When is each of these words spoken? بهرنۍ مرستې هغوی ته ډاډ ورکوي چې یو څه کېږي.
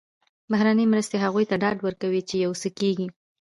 بهرنۍ 0.51 0.85
مرستې 0.93 1.17
هغوی 1.23 1.45
ته 1.49 1.55
ډاډ 1.61 1.77
ورکوي 1.81 2.21
چې 2.29 2.35
یو 2.45 2.51
څه 2.61 2.69
کېږي. 2.79 3.07